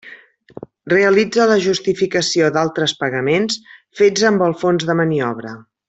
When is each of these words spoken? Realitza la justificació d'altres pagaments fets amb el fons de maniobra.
Realitza 0.93 1.45
la 1.51 1.57
justificació 1.65 2.47
d'altres 2.57 2.97
pagaments 3.05 3.61
fets 4.01 4.27
amb 4.33 4.47
el 4.49 4.57
fons 4.65 4.89
de 4.93 4.99
maniobra. 5.05 5.55